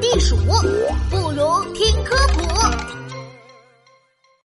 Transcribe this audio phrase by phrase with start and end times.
[0.00, 0.36] 地鼠，
[1.10, 2.42] 不如听科普。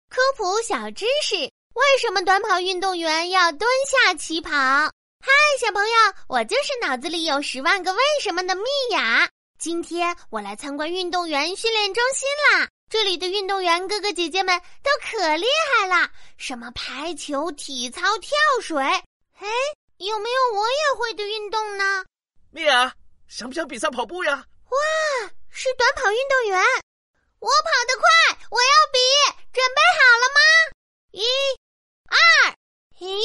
[0.09, 4.51] 科普小知识：为什么短跑运动员要蹲下起跑？
[4.51, 5.31] 嗨，
[5.61, 5.95] 小朋友，
[6.29, 9.29] 我就是脑子里有十万个为什么的蜜雅。
[9.59, 12.69] 今天我来参观运动员训练中心啦！
[12.89, 16.09] 这里的运动员哥哥姐姐们都可厉害了，
[16.39, 18.31] 什么排球、体操、跳
[18.63, 18.83] 水。
[18.83, 19.49] 哎，
[19.99, 22.05] 有没有我也会的运动呢？
[22.51, 22.95] 蜜雅，
[23.29, 24.45] 想不想比赛跑步呀？
[24.75, 26.61] 哇，是短跑运动员！
[27.39, 28.99] 我跑得快，我要比，
[29.53, 30.41] 准备好了吗？
[31.13, 31.23] 一、
[32.09, 32.19] 二，
[32.99, 33.23] 咦，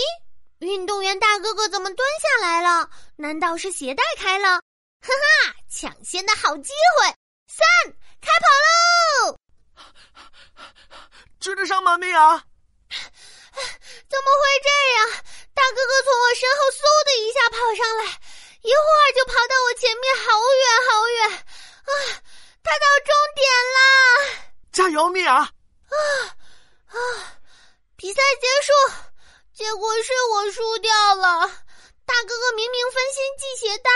[0.59, 2.89] 运动员大哥哥怎么蹲下来了？
[3.15, 4.61] 难道是鞋带开了？
[5.01, 7.07] 哈哈，抢先的好机会！
[7.47, 7.65] 三，
[8.21, 9.37] 开跑喽！
[11.39, 12.43] 追得上吗，蜜雅？
[12.89, 15.23] 怎么会这样？
[15.53, 18.03] 大哥哥从我身后嗖的一下跑上来，
[18.61, 20.23] 一会儿就跑到我前面好
[20.55, 21.29] 远好远。
[21.31, 21.91] 啊，
[22.63, 23.79] 他到终点啦！
[24.71, 25.35] 加油，米娅！
[25.35, 25.47] 啊
[26.87, 26.95] 啊！
[27.95, 28.71] 比赛结束，
[29.53, 31.47] 结果是我输掉了。
[32.05, 33.89] 大哥哥明明分心系鞋带，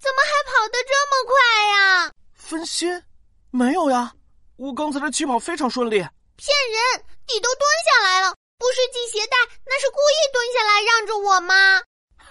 [0.00, 2.12] 怎么还跑得这么快呀？
[2.34, 3.02] 分心？
[3.50, 4.12] 没有呀，
[4.56, 5.98] 我刚才的起跑非常顺利。
[5.98, 7.04] 骗人！
[7.28, 11.82] 你都蹲下来了，不是系鞋带，那是故意蹲下来让着我吗？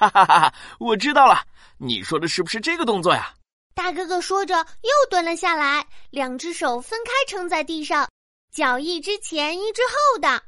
[0.10, 0.54] 哈哈哈哈！
[0.80, 1.44] 我知道了，
[1.78, 3.34] 你说的是不是这个动作呀？
[3.74, 8.08] 大哥哥说着又蹲了下来，两只手分开撑在地上，
[8.54, 10.42] 脚一只前一只后的。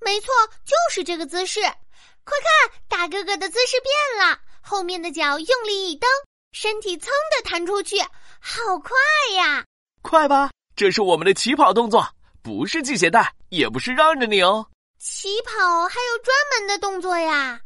[0.00, 0.32] 没错，
[0.64, 1.60] 就是这个姿势。
[1.60, 6.08] 快看，大哥哥的姿势变了，后面的脚用力一蹬，
[6.52, 8.00] 身体噌的弹出去，
[8.40, 8.96] 好快
[9.34, 9.64] 呀！
[10.02, 12.06] 快吧，这是我们的起跑动作。
[12.42, 14.66] 不是系鞋带，也不是让着你哦。
[14.98, 15.52] 起跑
[15.88, 17.60] 还有专门的动作呀？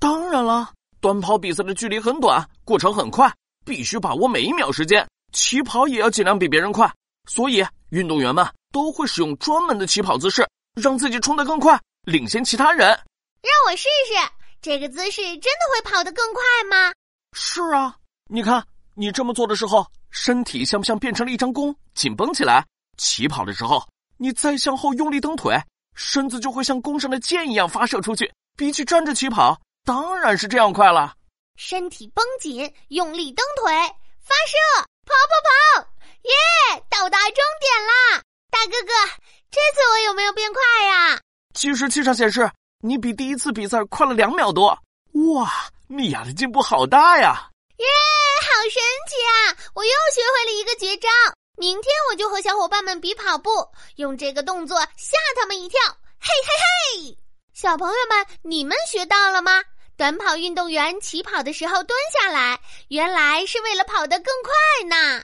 [0.00, 0.72] 当然了，
[1.06, 3.32] 短跑比赛的距离很短，过程很快，
[3.64, 5.06] 必须把握每一秒时间。
[5.30, 6.92] 起跑也要尽量比别人快，
[7.30, 12.88] 所以运动员们都会使用专门的起跑姿势，让自己冲得更快，领先其他人。
[12.88, 14.14] 让我试试，
[14.60, 16.92] 这个姿势真的会跑得更快吗？
[17.34, 17.94] 是啊，
[18.28, 18.66] 你看
[18.96, 22.66] 你这么做的时候，身体像不像变成了一张弓，紧绷起来？
[22.98, 23.80] 起跑的时候。
[24.16, 25.54] 你再向后用力蹬腿，
[25.94, 28.28] 身子就会像弓上的箭一样发射出去。
[28.56, 31.14] 比起站着起跑，当然是这样快了。
[31.54, 33.72] 身体绷紧，用力蹬腿，
[34.20, 35.88] 发射，跑跑跑！
[36.22, 38.20] 耶，到达终点啦！
[38.50, 38.92] 大哥哥，
[39.48, 41.20] 这次我有没有变快呀？
[41.54, 44.76] 计时器上显示你比第一次比赛快了两秒多。
[45.32, 45.48] 哇，
[45.86, 47.48] 米娅的进步好大呀！
[47.76, 47.86] 耶，
[48.42, 49.70] 好神奇啊！
[49.72, 51.08] 我又学会了一个绝招。
[51.56, 53.50] 明天我就和小伙伴们比跑步，
[53.94, 55.80] 用这个动作吓他们一跳。
[56.18, 57.16] 嘿嘿嘿，
[57.54, 59.62] 小朋友们，你们学到了吗？
[59.96, 64.52] 短跑运动员起跑的时候蹲下来，原来是为了跑得更快
[64.88, 65.22] 呢。